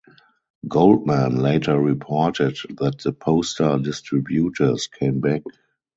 Goldman 0.67 1.35
later 1.43 1.77
reported 1.79 2.57
that 2.79 3.01
the 3.03 3.13
poster 3.13 3.77
distributors 3.77 4.87
came 4.87 5.19
back. 5.19 5.43